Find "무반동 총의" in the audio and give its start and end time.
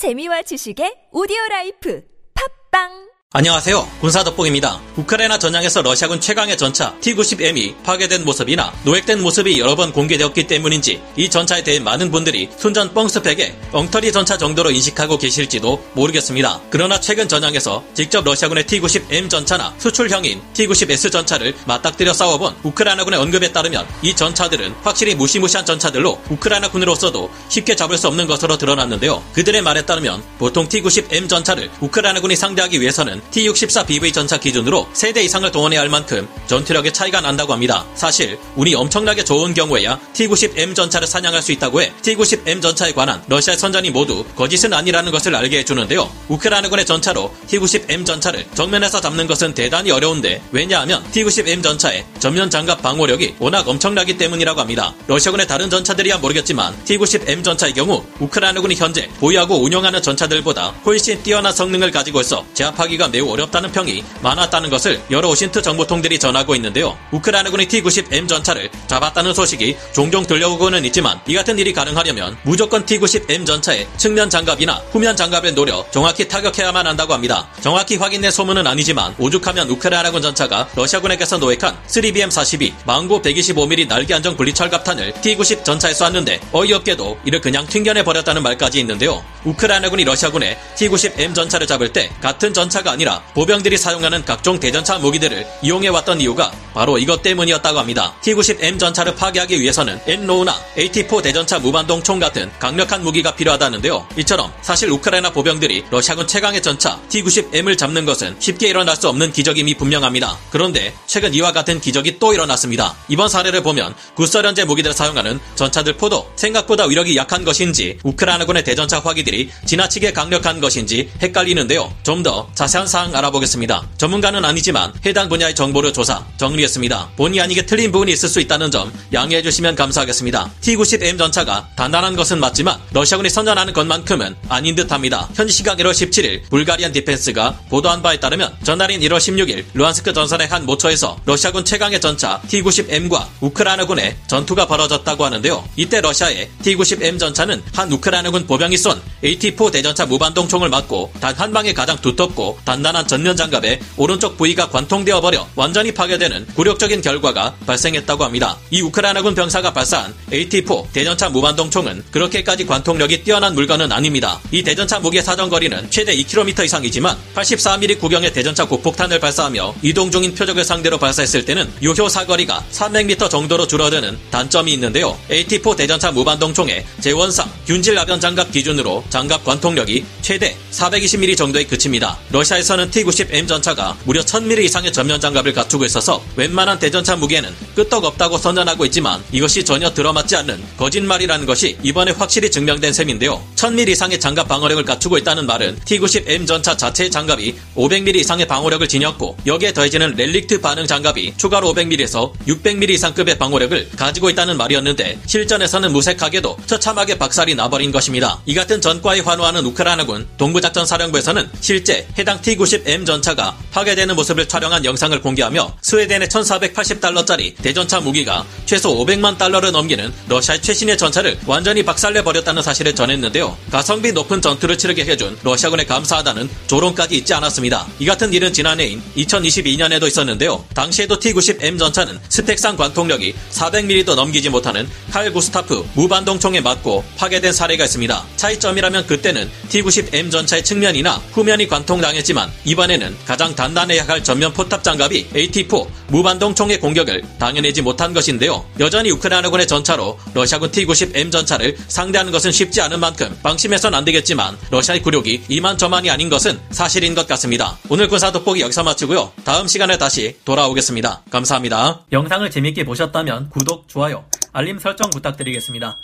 176.10-176.84, 246.08-246.80